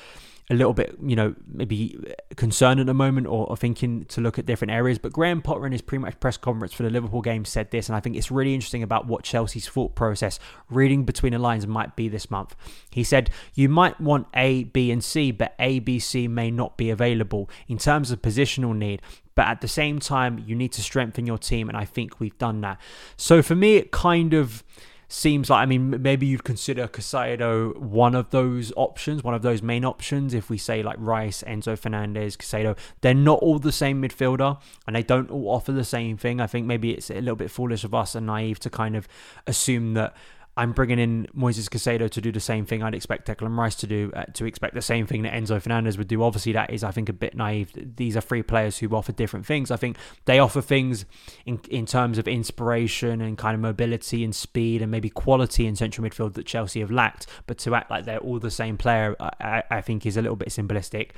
a 0.52 0.56
little 0.56 0.74
bit, 0.74 0.98
you 1.04 1.16
know, 1.16 1.36
maybe 1.48 1.96
concerned 2.36 2.80
at 2.80 2.88
the 2.88 2.94
moment 2.94 3.28
or, 3.28 3.48
or, 3.48 3.56
thinking 3.56 4.06
to 4.06 4.20
look 4.20 4.40
at 4.40 4.48
different 4.48 4.72
areas. 4.72 4.98
But 4.98 5.14
Graham 5.14 5.44
Potter 5.44 5.66
in 5.68 5.72
his 5.72 5.82
pre-match 5.82 6.20
press 6.20 6.38
conference 6.38 6.74
for 6.74 6.82
the 6.82 6.90
Liverpool 6.90 7.22
game 7.22 7.46
said 7.46 7.70
this, 7.70 7.88
and 7.88 7.96
I 7.96 8.00
think 8.00 8.16
it's 8.16 8.32
really 8.32 8.56
interesting 8.56 8.82
about 8.82 9.06
what 9.06 9.24
Chelsea's 9.24 9.68
thought 9.68 9.94
process, 9.94 10.40
reading 10.70 11.06
between 11.06 11.34
the 11.34 11.40
lines, 11.40 11.68
might 11.68 11.96
be 11.96 12.08
this 12.08 12.32
month. 12.32 12.56
He 12.90 13.04
said, 13.04 13.30
"You 13.54 13.70
might 13.70 14.02
want 14.02 14.28
A, 14.34 14.64
B, 14.64 14.92
and 14.92 15.04
C, 15.04 15.32
but 15.32 15.54
A, 15.60 15.80
B, 15.80 16.00
C 16.00 16.28
may 16.28 16.50
not 16.50 16.78
be 16.78 16.90
available 16.90 17.48
in 17.68 17.78
terms 17.78 18.10
of 18.10 18.22
positional 18.22 18.76
need." 18.76 19.04
But 19.36 19.48
at 19.48 19.62
the 19.62 19.68
same 19.68 20.00
time, 20.00 20.44
you 20.46 20.56
need 20.56 20.72
to 20.74 20.82
strengthen 20.82 21.28
your 21.28 21.38
team, 21.38 21.70
and 21.70 21.78
I 21.78 21.86
think 21.86 22.20
we've 22.20 22.38
done 22.40 22.62
that. 22.62 22.82
So 23.16 23.42
for 23.42 23.56
me, 23.56 23.76
it 23.76 23.92
kind 23.92 24.34
of 24.34 24.64
seems 25.12 25.50
like 25.50 25.62
I 25.62 25.66
mean 25.66 26.02
maybe 26.02 26.28
you'd 26.28 26.44
consider 26.44 26.88
Caicedo 26.88 27.76
one 27.76 28.16
of 28.16 28.30
those 28.30 28.72
options, 28.78 29.24
one 29.24 29.34
of 29.34 29.42
those 29.42 29.62
main 29.62 29.84
options. 29.84 30.34
If 30.34 30.50
we 30.50 30.58
say 30.58 30.84
like 30.84 30.98
Rice, 31.00 31.44
Enzo 31.46 31.78
Fernandez, 31.78 32.38
Caicedo, 32.38 32.78
they're 33.02 33.16
not 33.16 33.40
all 33.40 33.58
the 33.60 33.72
same 33.72 34.02
midfielder 34.02 34.60
and 34.86 34.96
they 34.96 35.04
don't 35.04 35.32
all 35.32 35.50
offer 35.50 35.72
the 35.72 35.84
same 35.84 36.16
thing. 36.16 36.40
I 36.40 36.48
think 36.48 36.68
maybe 36.68 36.92
it's 36.92 37.10
a 37.10 37.16
little 37.16 37.36
bit 37.36 37.50
foolish 37.50 37.84
of 37.84 37.94
us 37.94 38.14
and 38.14 38.28
naive 38.28 38.60
to 38.60 38.70
kind 38.70 38.96
of 38.96 39.08
assume 39.48 39.96
that 39.96 40.16
I'm 40.60 40.74
bringing 40.74 41.00
in 41.00 41.26
Moises 41.34 41.70
Caicedo 41.70 42.10
to 42.10 42.20
do 42.20 42.34
the 42.34 42.42
same 42.42 42.66
thing 42.66 42.84
I'd 42.84 42.94
expect 42.94 43.26
Declan 43.26 43.58
Rice 43.58 43.76
to 43.76 43.88
do, 43.88 44.12
uh, 44.14 44.26
to 44.34 44.44
expect 44.44 44.74
the 44.74 44.82
same 44.82 45.08
thing 45.08 45.22
that 45.22 45.32
Enzo 45.32 45.62
Fernandez 45.62 45.98
would 45.98 46.10
do. 46.10 46.22
Obviously, 46.22 46.52
that 46.52 46.70
is, 46.70 46.84
I 46.84 46.92
think, 46.92 47.08
a 47.08 47.14
bit 47.14 47.34
naive. 47.34 47.72
These 47.96 48.18
are 48.18 48.22
three 48.22 48.44
players 48.44 48.78
who 48.78 48.94
offer 48.94 49.14
different 49.14 49.46
things. 49.46 49.72
I 49.72 49.78
think 49.78 49.96
they 50.26 50.38
offer 50.38 50.62
things 50.62 51.06
in, 51.46 51.62
in 51.70 51.86
terms 51.86 52.18
of 52.18 52.28
inspiration 52.28 53.22
and 53.22 53.38
kind 53.38 53.56
of 53.56 53.62
mobility 53.62 54.22
and 54.22 54.36
speed 54.36 54.82
and 54.82 54.92
maybe 54.92 55.10
quality 55.10 55.66
in 55.66 55.78
central 55.78 56.06
midfield 56.06 56.34
that 56.34 56.46
Chelsea 56.46 56.82
have 56.82 56.92
lacked. 56.92 57.26
But 57.48 57.58
to 57.60 57.74
act 57.74 57.90
like 57.90 58.04
they're 58.04 58.20
all 58.20 58.40
the 58.40 58.52
same 58.52 58.76
player, 58.76 59.16
I, 59.18 59.64
I 59.72 59.80
think 59.80 60.06
is 60.06 60.18
a 60.18 60.22
little 60.22 60.36
bit 60.36 60.50
simplistic. 60.50 61.12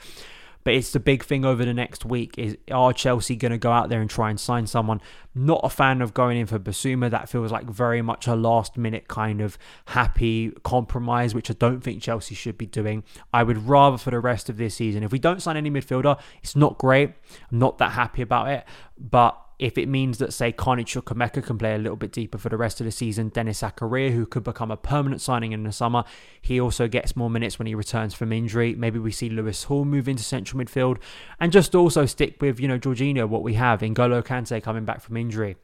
But 0.64 0.74
it's 0.74 0.92
the 0.92 1.00
big 1.00 1.24
thing 1.24 1.46
over 1.46 1.66
the 1.66 1.74
next 1.74 2.06
week 2.06 2.38
is 2.38 2.58
are 2.72 2.94
Chelsea 2.94 3.36
going 3.36 3.52
to 3.52 3.58
go 3.58 3.72
out 3.72 3.90
there 3.90 4.02
and 4.02 4.10
try 4.10 4.30
and 4.30 4.40
sign 4.40 4.68
someone? 4.68 5.02
Not 5.34 5.62
a 5.64 5.70
fan 5.70 6.02
of 6.02 6.14
going 6.14 6.38
in 6.38 6.46
for 6.46 6.60
Bissouma. 6.60 7.10
That 7.10 7.30
feels 7.30 7.52
like 7.52 7.66
very 7.66 8.02
much 8.02 8.28
a 8.28 8.36
last 8.36 8.78
minute 8.78 9.08
kind 9.08 9.42
of 9.42 9.58
happy 9.86 10.52
compromise, 10.64 11.34
which 11.34 11.50
I 11.50 11.54
don't 11.54 11.82
think 11.82 12.02
Chelsea 12.02 12.36
should 12.36 12.58
be 12.58 12.66
doing. 12.66 13.04
I 13.34 13.44
would 13.44 13.68
rather 13.68 13.98
for 13.98 14.12
the 14.12 14.20
rest 14.20 14.50
of 14.50 14.58
this 14.58 14.76
season, 14.76 15.04
if 15.04 15.12
we 15.12 15.20
don't 15.20 15.42
sign 15.42 15.58
any 15.58 15.72
midfielder, 15.72 16.20
it's 16.44 16.56
not 16.56 16.78
great. 16.78 17.12
I'm 17.52 17.60
not 17.60 17.78
that 17.80 17.92
happy 17.92 18.22
about 18.22 18.50
it. 18.50 18.66
But 18.98 19.38
if 19.62 19.78
it 19.78 19.88
means 19.88 20.18
that, 20.18 20.34
say, 20.34 20.52
Carney 20.52 20.84
Chukwuemeka 20.84 21.44
can 21.44 21.56
play 21.60 21.76
a 21.76 21.78
little 21.78 21.96
bit 21.96 22.12
deeper 22.12 22.40
for 22.40 22.50
the 22.50 22.58
rest 22.58 22.82
of 22.82 22.86
the 22.86 22.92
season, 22.92 23.30
Denis 23.30 23.62
Zakaria, 23.62 24.12
who 24.12 24.26
could 24.26 24.44
become 24.44 24.72
a 24.72 24.76
permanent 24.76 25.22
signing 25.22 25.52
in 25.52 25.62
the 25.62 25.72
summer, 25.72 26.04
he 26.42 26.60
also 26.60 26.88
gets 26.88 27.16
more 27.16 27.30
minutes 27.30 27.60
when 27.60 27.68
he 27.68 27.76
returns 27.76 28.16
from 28.16 28.34
injury. 28.34 28.74
Maybe 28.74 28.98
we 28.98 29.12
see 29.12 29.30
Lewis 29.30 29.66
Hall 29.66 29.86
move 29.86 30.08
into 30.08 30.24
central 30.24 30.60
midfield 30.60 30.98
and 31.40 31.52
just 31.52 31.76
also 31.76 32.08
stick 32.08 32.42
with, 32.42 32.60
you 32.60 32.68
know, 32.68 32.80
Jorginho, 32.80 33.30
what 33.30 33.44
we 33.44 33.54
have, 33.54 33.82
N'Golo 33.82 34.26
Kante 34.26 34.64
coming 34.64 34.84
back 34.84 35.00
from 35.00 35.16
injury. 35.16 35.58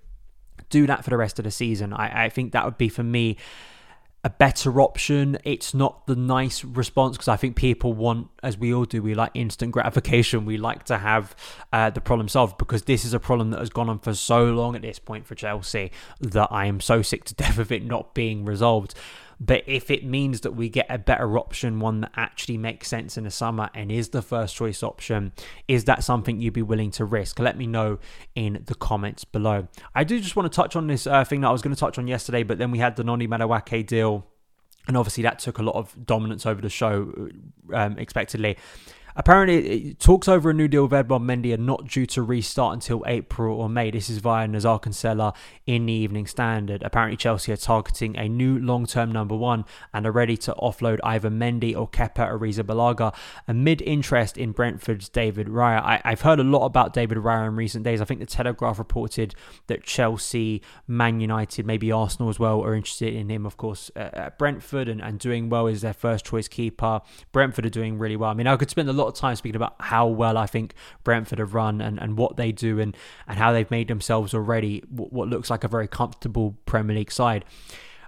Do 0.69 0.85
that 0.85 1.03
for 1.03 1.09
the 1.09 1.17
rest 1.17 1.39
of 1.39 1.45
the 1.45 1.51
season. 1.51 1.91
I, 1.91 2.25
I 2.25 2.29
think 2.29 2.51
that 2.51 2.65
would 2.65 2.77
be 2.77 2.89
for 2.89 3.03
me 3.03 3.37
a 4.23 4.29
better 4.29 4.81
option. 4.81 5.37
It's 5.43 5.73
not 5.73 6.07
the 6.07 6.15
nice 6.15 6.63
response 6.63 7.15
because 7.15 7.27
I 7.27 7.37
think 7.37 7.55
people 7.55 7.93
want, 7.93 8.27
as 8.43 8.57
we 8.57 8.73
all 8.73 8.85
do, 8.85 9.01
we 9.01 9.13
like 9.13 9.31
instant 9.33 9.71
gratification. 9.71 10.45
We 10.45 10.57
like 10.57 10.83
to 10.85 10.97
have 10.97 11.35
uh, 11.71 11.91
the 11.91 12.01
problem 12.01 12.27
solved 12.27 12.57
because 12.57 12.83
this 12.83 13.05
is 13.05 13.13
a 13.13 13.19
problem 13.19 13.51
that 13.51 13.59
has 13.59 13.69
gone 13.69 13.89
on 13.89 13.99
for 13.99 14.13
so 14.13 14.45
long 14.45 14.75
at 14.75 14.81
this 14.81 14.99
point 14.99 15.27
for 15.27 15.35
Chelsea 15.35 15.91
that 16.19 16.49
I 16.51 16.65
am 16.65 16.81
so 16.81 17.01
sick 17.01 17.23
to 17.25 17.35
death 17.35 17.57
of 17.57 17.71
it 17.71 17.85
not 17.85 18.13
being 18.13 18.43
resolved. 18.43 18.95
But 19.39 19.63
if 19.67 19.91
it 19.91 20.03
means 20.03 20.41
that 20.41 20.51
we 20.51 20.69
get 20.69 20.87
a 20.89 20.97
better 20.97 21.37
option, 21.37 21.79
one 21.79 22.01
that 22.01 22.11
actually 22.15 22.57
makes 22.57 22.87
sense 22.87 23.17
in 23.17 23.23
the 23.23 23.31
summer 23.31 23.69
and 23.73 23.91
is 23.91 24.09
the 24.09 24.21
first 24.21 24.55
choice 24.55 24.81
option, 24.81 25.31
is 25.67 25.85
that 25.85 26.03
something 26.03 26.41
you'd 26.41 26.53
be 26.53 26.61
willing 26.61 26.91
to 26.91 27.05
risk? 27.05 27.39
Let 27.39 27.57
me 27.57 27.67
know 27.67 27.99
in 28.35 28.63
the 28.65 28.75
comments 28.75 29.25
below. 29.25 29.67
I 29.93 30.03
do 30.03 30.19
just 30.19 30.35
want 30.35 30.51
to 30.51 30.55
touch 30.55 30.75
on 30.75 30.87
this 30.87 31.05
uh, 31.05 31.23
thing 31.23 31.41
that 31.41 31.49
I 31.49 31.51
was 31.51 31.61
going 31.61 31.75
to 31.75 31.79
touch 31.79 31.97
on 31.97 32.07
yesterday, 32.07 32.43
but 32.43 32.57
then 32.57 32.71
we 32.71 32.79
had 32.79 32.95
the 32.95 33.03
Noni 33.03 33.27
Madueke 33.27 33.85
deal. 33.85 34.25
And 34.87 34.95
obviously, 34.95 35.23
that 35.23 35.39
took 35.39 35.57
a 35.57 35.63
lot 35.63 35.75
of 35.75 35.93
dominance 36.05 36.45
over 36.45 36.61
the 36.61 36.69
show, 36.69 37.29
um, 37.73 37.97
expectedly. 37.99 38.57
Apparently, 39.19 39.95
talks 39.95 40.27
over 40.27 40.51
a 40.51 40.53
new 40.53 40.67
deal 40.67 40.83
with 40.83 40.93
Edouard 40.93 41.23
Mendy 41.23 41.51
are 41.51 41.57
not 41.57 41.87
due 41.87 42.05
to 42.05 42.21
restart 42.21 42.75
until 42.75 43.03
April 43.07 43.59
or 43.59 43.67
May. 43.67 43.89
This 43.89 44.11
is 44.11 44.19
via 44.19 44.47
Nizaar 44.47 44.79
Kinsella 44.79 45.33
in 45.65 45.87
the 45.87 45.93
Evening 45.93 46.27
Standard. 46.27 46.83
Apparently, 46.83 47.17
Chelsea 47.17 47.51
are 47.51 47.57
targeting 47.57 48.15
a 48.15 48.29
new 48.29 48.59
long-term 48.59 49.11
number 49.11 49.35
one 49.35 49.65
and 49.91 50.05
are 50.05 50.11
ready 50.11 50.37
to 50.37 50.53
offload 50.61 50.99
either 51.03 51.31
Mendy 51.31 51.75
or 51.75 51.89
Kepa 51.89 52.31
Arrizabalaga 52.31 53.11
amid 53.47 53.81
interest 53.81 54.37
in 54.37 54.51
Brentford's 54.51 55.09
David 55.09 55.47
Raya. 55.47 55.81
I, 55.83 56.01
have 56.11 56.21
heard 56.21 56.39
a 56.39 56.43
lot 56.43 56.67
about 56.67 56.93
David 56.93 57.17
Raya 57.17 57.47
in 57.47 57.55
recent 57.55 57.83
days. 57.83 57.99
I 57.99 58.05
think 58.05 58.19
the 58.19 58.27
Telegraph 58.27 58.77
reported 58.77 59.33
that 59.65 59.83
Chelsea, 59.83 60.61
Man 60.87 61.19
United, 61.19 61.65
maybe 61.65 61.91
Arsenal 61.91 62.29
as 62.29 62.37
well, 62.37 62.61
are 62.61 62.75
interested 62.75 63.15
in 63.15 63.31
him, 63.31 63.47
of 63.47 63.57
course, 63.57 63.89
uh, 63.95 64.09
at 64.13 64.37
Brentford 64.37 64.87
and, 64.87 65.01
and 65.01 65.17
doing 65.17 65.49
well 65.49 65.65
as 65.65 65.81
their 65.81 65.93
first 65.93 66.23
choice 66.23 66.47
keeper. 66.47 67.01
Brentford 67.31 67.65
are 67.65 67.69
doing 67.69 67.97
really 67.97 68.15
well. 68.15 68.29
I 68.29 68.35
mean, 68.35 68.45
I 68.45 68.55
could 68.57 68.69
spend 68.69 68.87
a 68.87 68.93
lot 68.93 69.06
lot 69.07 69.15
of 69.15 69.19
time 69.19 69.35
speaking 69.35 69.55
about 69.55 69.75
how 69.79 70.07
well 70.07 70.37
I 70.37 70.45
think 70.45 70.73
Brentford 71.03 71.39
have 71.39 71.53
run 71.53 71.81
and, 71.81 71.99
and 71.99 72.17
what 72.17 72.37
they 72.37 72.51
do 72.51 72.79
and, 72.79 72.95
and 73.27 73.37
how 73.37 73.51
they've 73.51 73.69
made 73.71 73.87
themselves 73.87 74.33
already 74.33 74.83
what 74.89 75.27
looks 75.27 75.49
like 75.49 75.63
a 75.63 75.67
very 75.67 75.87
comfortable 75.87 76.57
Premier 76.65 76.95
League 76.95 77.11
side. 77.11 77.45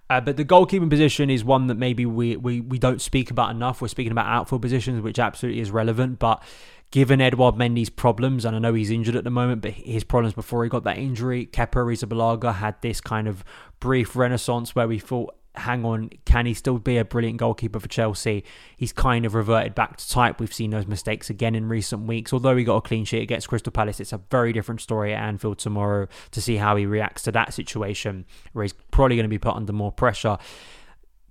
Uh, 0.10 0.20
but 0.20 0.38
the 0.38 0.46
goalkeeping 0.46 0.90
position 0.90 1.30
is 1.30 1.44
one 1.44 1.68
that 1.68 1.76
maybe 1.76 2.06
we, 2.06 2.36
we, 2.36 2.62
we 2.62 2.80
don't 2.80 3.00
speak 3.00 3.30
about 3.30 3.52
enough. 3.52 3.80
We're 3.80 3.90
speaking 3.90 4.12
about 4.12 4.26
outfield 4.26 4.62
positions, 4.62 5.02
which 5.02 5.20
absolutely 5.20 5.62
is 5.62 5.70
relevant. 5.70 6.18
But 6.18 6.42
given 6.90 7.22
Edouard 7.22 7.56
Mendy's 7.56 7.92
problems, 7.92 8.44
and 8.44 8.56
I 8.56 8.60
know 8.60 8.74
he's 8.74 8.90
injured 8.90 9.16
at 9.16 9.24
the 9.24 9.30
moment, 9.30 9.62
but 9.62 9.72
his 9.72 10.04
problems 10.04 10.34
before 10.34 10.64
he 10.64 10.70
got 10.70 10.84
that 10.86 10.98
injury, 10.98 11.46
Kepa 11.46 11.74
Arrizabalaga 11.74 12.56
had 12.56 12.82
this 12.82 13.00
kind 13.00 13.28
of 13.28 13.44
brief 13.80 14.16
renaissance 14.16 14.74
where 14.74 14.88
we 14.88 14.98
thought 14.98 15.36
hang 15.60 15.86
on, 15.86 16.10
can 16.26 16.46
he 16.46 16.54
still 16.54 16.80
be 16.80 16.98
a 16.98 17.06
brilliant 17.06 17.38
goalkeeper 17.38 17.80
for 17.80 17.88
Chelsea? 17.88 18.44
He's 18.78 18.94
kind 18.94 19.26
of 19.26 19.36
reverted 19.36 19.76
back 19.76 19.98
to 19.98 20.10
type. 20.10 20.40
We've 20.40 20.54
seen 20.54 20.72
those 20.72 20.88
mistakes 20.88 21.30
again 21.30 21.56
in 21.56 21.68
recent 21.70 22.08
weeks. 22.08 22.34
Although 22.34 22.56
he 22.58 22.64
got 22.64 22.78
a 22.78 22.82
clean 22.82 23.06
sheet 23.06 23.22
against 23.22 23.48
Crystal 23.50 23.72
Palace, 23.72 24.00
it's 24.00 24.14
a 24.14 24.22
very 24.32 24.54
different 24.54 24.82
story 24.82 25.14
at 25.14 25.22
Anfield 25.22 25.60
tomorrow 25.60 26.08
to 26.32 26.42
see 26.42 26.58
how 26.58 26.76
he 26.76 26.86
reacts 26.86 27.24
to 27.24 27.32
that 27.34 27.54
situation 27.54 28.26
where 28.54 28.64
he's 28.64 28.74
probably 28.92 29.16
going 29.16 29.26
to 29.26 29.30
be 29.30 29.38
put 29.38 29.56
under 29.56 29.74
more 29.74 29.92
pressure 29.92 30.38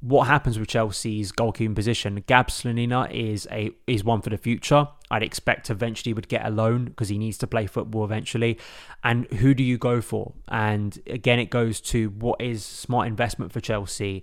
what 0.01 0.27
happens 0.27 0.59
with 0.59 0.69
Chelsea's 0.69 1.33
goalkeeping 1.33 1.75
position? 1.75 2.23
Gab 2.27 2.49
Slonina 2.49 3.11
is 3.11 3.49
a 3.51 3.73
is 3.87 4.05
one 4.05 4.21
for 4.21 4.31
the 4.31 4.39
future. 4.39 4.89
I'd 5.11 5.23
expect 5.23 5.71
eventually 5.71 6.13
would 6.13 6.29
get 6.29 6.45
a 6.47 6.51
loan 6.51 6.87
because 6.87 7.09
he 7.09 7.19
needs 7.19 7.39
to 7.39 7.47
play 7.47 7.67
football 7.67 8.05
eventually. 8.05 8.59
And 9.03 9.27
who 9.27 9.55
do 9.55 9.63
you 9.63 9.79
go 9.79 10.01
for? 10.01 10.33
And 10.49 11.01
again, 11.07 11.39
it 11.39 11.51
goes 11.51 11.81
to 11.83 12.11
what 12.11 12.41
is 12.41 12.65
smart 12.65 13.09
investment 13.09 13.53
for 13.53 13.61
Chelsea 13.61 14.23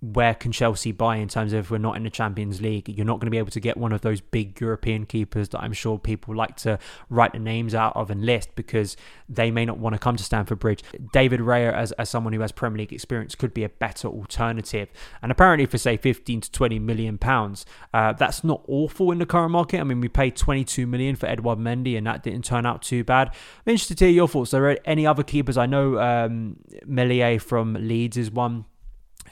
where 0.00 0.34
can 0.34 0.50
Chelsea 0.50 0.92
buy 0.92 1.16
in 1.16 1.28
terms 1.28 1.52
of 1.52 1.60
if 1.60 1.70
we're 1.70 1.78
not 1.78 1.96
in 1.96 2.04
the 2.04 2.10
Champions 2.10 2.62
League? 2.62 2.88
You're 2.88 3.04
not 3.04 3.20
going 3.20 3.26
to 3.26 3.30
be 3.30 3.38
able 3.38 3.50
to 3.50 3.60
get 3.60 3.76
one 3.76 3.92
of 3.92 4.00
those 4.00 4.20
big 4.20 4.58
European 4.58 5.04
keepers 5.04 5.50
that 5.50 5.60
I'm 5.60 5.74
sure 5.74 5.98
people 5.98 6.34
like 6.34 6.56
to 6.58 6.78
write 7.10 7.32
the 7.32 7.38
names 7.38 7.74
out 7.74 7.94
of 7.96 8.10
and 8.10 8.24
list 8.24 8.54
because 8.54 8.96
they 9.28 9.50
may 9.50 9.66
not 9.66 9.76
want 9.78 9.94
to 9.94 9.98
come 9.98 10.16
to 10.16 10.24
Stamford 10.24 10.58
Bridge. 10.58 10.82
David 11.12 11.40
Raya, 11.40 11.72
as, 11.72 11.92
as 11.92 12.08
someone 12.08 12.32
who 12.32 12.40
has 12.40 12.50
Premier 12.50 12.78
League 12.78 12.94
experience, 12.94 13.34
could 13.34 13.52
be 13.52 13.62
a 13.62 13.68
better 13.68 14.08
alternative. 14.08 14.88
And 15.22 15.30
apparently, 15.30 15.66
for 15.66 15.76
say 15.76 15.98
15 15.98 16.42
to 16.42 16.50
20 16.50 16.78
million 16.78 17.18
pounds, 17.18 17.66
uh, 17.92 18.14
that's 18.14 18.42
not 18.42 18.62
awful 18.68 19.12
in 19.12 19.18
the 19.18 19.26
current 19.26 19.52
market. 19.52 19.80
I 19.80 19.84
mean, 19.84 20.00
we 20.00 20.08
paid 20.08 20.34
22 20.34 20.86
million 20.86 21.14
for 21.14 21.26
Edouard 21.26 21.58
Mendy, 21.58 21.98
and 21.98 22.06
that 22.06 22.22
didn't 22.22 22.46
turn 22.46 22.64
out 22.64 22.80
too 22.80 23.04
bad. 23.04 23.28
I'm 23.28 23.70
interested 23.70 23.98
to 23.98 24.06
hear 24.06 24.14
your 24.14 24.28
thoughts. 24.28 24.54
Are 24.54 24.62
there 24.62 24.78
any 24.88 25.06
other 25.06 25.22
keepers? 25.22 25.58
I 25.58 25.66
know 25.66 25.98
um, 25.98 26.56
Meslier 26.86 27.38
from 27.38 27.74
Leeds 27.74 28.16
is 28.16 28.30
one 28.30 28.64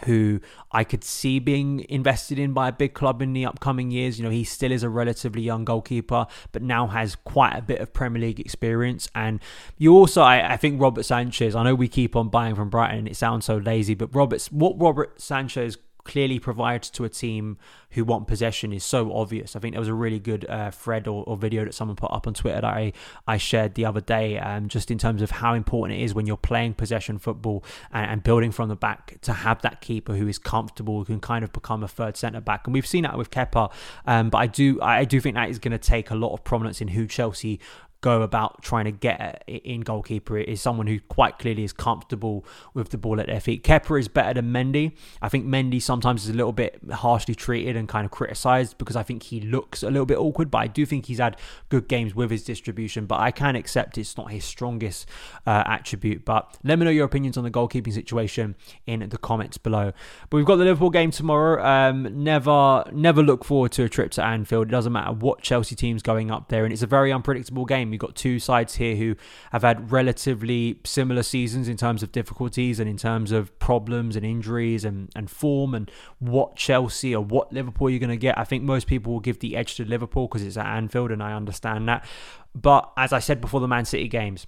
who 0.05 0.40
I 0.71 0.85
could 0.85 1.05
see 1.05 1.38
being 1.38 1.85
invested 1.88 2.38
in 2.38 2.52
by 2.52 2.69
a 2.69 2.73
big 2.73 2.95
club 2.95 3.21
in 3.23 3.33
the 3.33 3.47
upcoming 3.47 3.90
years. 3.90 4.19
You 4.19 4.25
know, 4.25 4.31
he 4.31 4.45
still 4.45 4.73
is 4.73 4.83
a 4.83 4.88
relatively 4.88 5.43
young 5.43 5.64
goalkeeper, 5.64 6.26
but 6.52 6.62
now 6.62 6.87
has 6.88 7.17
quite 7.17 7.57
a 7.57 7.62
bit 7.62 7.81
of 7.81 7.93
Premier 7.93 8.23
League 8.23 8.40
experience. 8.40 9.09
And 9.14 9.40
you 9.76 9.95
also, 9.95 10.23
I, 10.23 10.52
I 10.52 10.57
think 10.57 10.81
Robert 10.81 11.05
Sanchez, 11.05 11.55
I 11.55 11.62
know 11.64 11.75
we 11.75 11.88
keep 11.88 12.14
on 12.17 12.28
buying 12.28 12.55
from 12.55 12.71
Brighton 12.71 13.07
it 13.07 13.17
sounds 13.17 13.45
so 13.45 13.57
lazy, 13.57 13.95
but 13.95 14.14
Robert's 14.14 14.50
what 14.52 14.81
Robert 14.81 15.21
Sanchez 15.21 15.78
clearly 16.09 16.38
provides 16.38 16.91
to 16.91 17.05
a 17.05 17.09
team 17.09 17.59
who 17.91 18.05
want 18.05 18.27
possession 18.27 18.73
is 18.73 18.83
so 18.83 19.12
obvious. 19.12 19.55
I 19.55 19.61
think 19.61 19.75
there 19.75 19.81
was 19.81 19.88
a 19.88 19.95
really 19.95 20.19
good 20.19 20.45
uh, 20.49 20.71
thread 20.71 21.07
or, 21.07 21.23
or, 21.25 21.37
video 21.37 21.65
that 21.65 21.75
someone 21.75 21.97
put 21.97 22.11
up 22.11 22.27
on 22.27 22.35
Twitter 22.35 22.61
that 22.61 22.65
I, 22.65 22.93
I 23.27 23.37
shared 23.37 23.75
the 23.75 23.85
other 23.85 24.00
day, 24.00 24.38
um, 24.38 24.69
just 24.69 24.91
in 24.91 24.99
terms 24.99 25.23
of 25.23 25.31
how 25.31 25.55
important 25.55 26.00
it 26.00 26.03
is 26.03 26.15
when 26.15 26.27
you're 26.27 26.37
playing 26.37 26.75
possession 26.75 27.19
football 27.19 27.65
and, 27.93 28.11
and 28.11 28.23
building 28.23 28.50
from 28.50 28.69
the 28.69 28.77
back 28.77 29.19
to 29.23 29.33
have 29.33 29.62
that 29.62 29.81
keeper 29.81 30.15
who 30.15 30.27
is 30.27 30.38
comfortable, 30.38 30.99
who 30.99 31.05
can 31.05 31.21
kind 31.21 31.45
of 31.45 31.53
become 31.53 31.83
a 31.83 31.88
third 31.88 32.17
centre 32.17 32.41
back. 32.41 32.67
And 32.67 32.75
we've 32.75 32.87
seen 32.87 33.05
that 33.05 33.17
with 33.17 33.31
Kepa, 33.31 33.71
um, 34.07 34.31
but 34.31 34.38
I 34.38 34.47
do 34.47 34.81
I 34.83 35.05
do 35.05 35.21
think 35.21 35.37
that 35.37 35.50
is 35.50 35.59
going 35.59 35.73
to 35.73 35.79
take 35.79 36.11
a 36.11 36.15
lot 36.15 36.33
of 36.33 36.43
prominence 36.43 36.81
in 36.81 36.88
who 36.88 37.07
Chelsea 37.07 37.61
go 38.00 38.23
about 38.23 38.62
trying 38.62 38.85
to 38.85 38.93
get 38.93 39.43
in 39.47 39.81
goalkeeper 39.81 40.38
is 40.38 40.61
someone 40.61 40.87
who 40.87 41.00
quite 41.00 41.38
clearly 41.38 41.64
is 41.64 41.73
comfortable 41.73 42.45
with 42.73 42.90
the 42.90 42.99
ball 42.99 43.21
at 43.21 43.26
their 43.26 43.40
feet. 43.40 43.64
Kepa 43.64 43.99
is 43.99 44.07
better 44.07 44.35
than 44.35 44.52
Mendy. 44.52 44.93
I 45.21 45.28
think 45.28 45.47
Mendy 45.47 45.83
sometimes 45.83 46.25
is 46.25 46.31
a 46.31 46.35
little 46.35 46.52
bit 46.52 46.78
harshly 46.93 47.35
treated 47.35 47.76
and 47.76 47.88
kind 47.88 48.05
of 48.05 48.12
criticised 48.12 48.78
because 48.78 48.95
I 48.95 49.02
think 49.02 49.25
he 49.25 49.40
looks 49.40 49.83
a 49.83 49.90
little 49.90 50.07
bit 50.07 50.19
awkward, 50.19 50.50
but 50.50 50.59
I 50.59 50.69
do 50.69 50.87
think 50.87 51.07
he's 51.07 51.19
had 51.19 51.37
good 51.71 51.88
games 51.88 52.14
with 52.14 52.31
his 52.31 52.45
distribution. 52.45 53.07
But 53.07 53.19
I 53.21 53.33
can 53.33 53.57
accept 53.57 53.99
it's 53.99 54.17
not 54.17 54.31
his 54.31 54.45
strongest 54.45 55.09
uh, 55.47 55.64
attribute. 55.67 56.25
But 56.25 56.57
let 56.62 56.78
me 56.78 56.85
know 56.85 56.93
your 56.93 57.07
opinions 57.07 57.37
on 57.37 57.45
the 57.45 57.50
goalkeeping 57.50 57.93
situation 57.93 58.55
in 58.87 59.09
the 59.09 59.19
comments 59.19 59.59
below. 59.59 59.93
But 60.31 60.37
we've 60.37 60.47
got 60.47 60.57
the 60.57 60.64
Liverpool 60.64 60.90
game 60.90 61.11
tomorrow. 61.11 61.64
Um, 61.64 62.23
never, 62.23 62.85
never 62.93 63.23
look 63.25 63.45
forward 63.45 63.73
to 63.73 63.85
a 63.85 63.88
trip 63.88 64.12
to 64.12 64.25
Anfield. 64.25 64.69
It 64.69 64.71
doesn't 64.71 64.93
matter 64.93 65.12
what 65.12 65.43
Chelsea 65.43 65.75
team's 65.75 66.02
going 66.02 66.31
up 66.31 66.49
there, 66.49 66.64
and 66.64 66.73
it's 66.73 66.83
a 66.83 66.87
very 66.87 67.12
unpredictable 67.12 67.64
game 67.64 67.88
game. 67.88 67.92
You've 67.92 68.00
got 68.00 68.14
two 68.14 68.38
sides 68.38 68.76
here 68.76 68.97
who 68.97 69.16
have 69.52 69.62
had 69.62 69.90
relatively 69.90 70.80
similar 70.85 71.23
seasons 71.23 71.68
in 71.68 71.76
terms 71.76 72.02
of 72.02 72.12
difficulties 72.12 72.80
and 72.80 72.88
in 72.88 72.97
terms 72.97 73.33
of 73.33 73.57
problems 73.59 74.16
and 74.16 74.25
injuries 74.25 74.85
and, 74.85 75.11
and 75.16 75.30
form 75.30 75.75
and 75.75 75.90
what 76.18 76.57
Chelsea 76.57 77.14
or 77.14 77.25
what 77.25 77.52
Liverpool 77.52 77.90
you're 77.90 77.99
going 77.99 78.11
to 78.11 78.16
get. 78.16 78.38
I 78.38 78.45
think 78.45 78.62
most 78.62 78.87
people 78.87 79.12
will 79.12 79.21
give 79.21 79.40
the 79.40 79.57
edge 79.57 79.76
to 79.76 79.85
Liverpool 79.85 80.28
because 80.28 80.42
it's 80.42 80.57
at 80.57 80.66
Anfield, 80.66 81.11
and 81.11 81.23
I 81.23 81.33
understand 81.33 81.88
that. 81.88 82.07
But 82.54 82.90
as 82.97 83.12
I 83.12 83.18
said 83.18 83.40
before 83.40 83.61
the 83.61 83.68
Man 83.68 83.85
City 83.85 84.09
games, 84.09 84.47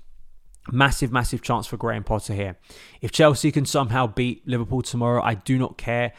massive, 0.70 1.11
massive 1.12 1.42
chance 1.42 1.66
for 1.66 1.76
Graham 1.76 2.04
Potter 2.04 2.35
here. 2.35 2.56
If 3.00 3.12
Chelsea 3.12 3.50
can 3.50 3.64
somehow 3.64 4.06
beat 4.06 4.47
Liverpool 4.47 4.82
tomorrow, 4.82 5.23
I 5.23 5.35
do 5.35 5.59
not 5.59 5.78
care 5.78 6.12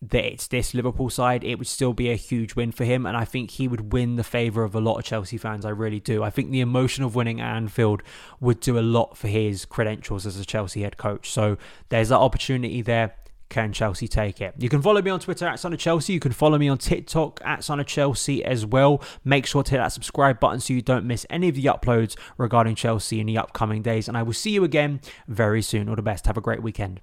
that 0.00 0.24
it's 0.24 0.46
this 0.46 0.74
Liverpool 0.74 1.10
side, 1.10 1.42
it 1.42 1.56
would 1.56 1.66
still 1.66 1.92
be 1.92 2.10
a 2.10 2.16
huge 2.16 2.54
win 2.54 2.72
for 2.72 2.84
him. 2.84 3.04
And 3.04 3.16
I 3.16 3.24
think 3.24 3.52
he 3.52 3.66
would 3.66 3.92
win 3.92 4.16
the 4.16 4.24
favour 4.24 4.62
of 4.62 4.74
a 4.74 4.80
lot 4.80 4.98
of 4.98 5.04
Chelsea 5.04 5.36
fans. 5.36 5.64
I 5.64 5.70
really 5.70 6.00
do. 6.00 6.22
I 6.22 6.30
think 6.30 6.50
the 6.50 6.60
emotion 6.60 7.04
of 7.04 7.14
winning 7.14 7.40
Anfield 7.40 8.02
would 8.40 8.60
do 8.60 8.78
a 8.78 8.80
lot 8.80 9.16
for 9.16 9.28
his 9.28 9.64
credentials 9.64 10.26
as 10.26 10.38
a 10.38 10.44
Chelsea 10.44 10.82
head 10.82 10.96
coach. 10.96 11.30
So 11.30 11.58
there's 11.88 12.10
that 12.10 12.18
opportunity 12.18 12.82
there. 12.82 13.14
Can 13.48 13.72
Chelsea 13.72 14.06
take 14.06 14.42
it? 14.42 14.54
You 14.58 14.68
can 14.68 14.82
follow 14.82 15.00
me 15.00 15.10
on 15.10 15.20
Twitter 15.20 15.46
at 15.46 15.58
Son 15.58 15.72
of 15.72 15.78
Chelsea. 15.78 16.12
You 16.12 16.20
can 16.20 16.32
follow 16.32 16.58
me 16.58 16.68
on 16.68 16.76
TikTok 16.76 17.40
at 17.42 17.64
Son 17.64 17.80
of 17.80 17.86
Chelsea 17.86 18.44
as 18.44 18.66
well. 18.66 19.02
Make 19.24 19.46
sure 19.46 19.62
to 19.62 19.70
hit 19.70 19.78
that 19.78 19.88
subscribe 19.88 20.38
button 20.38 20.60
so 20.60 20.74
you 20.74 20.82
don't 20.82 21.06
miss 21.06 21.24
any 21.30 21.48
of 21.48 21.54
the 21.54 21.64
uploads 21.64 22.14
regarding 22.36 22.74
Chelsea 22.74 23.20
in 23.20 23.26
the 23.26 23.38
upcoming 23.38 23.80
days. 23.80 24.06
And 24.06 24.18
I 24.18 24.22
will 24.22 24.34
see 24.34 24.50
you 24.50 24.64
again 24.64 25.00
very 25.26 25.62
soon. 25.62 25.88
All 25.88 25.96
the 25.96 26.02
best. 26.02 26.26
Have 26.26 26.36
a 26.36 26.42
great 26.42 26.62
weekend. 26.62 27.00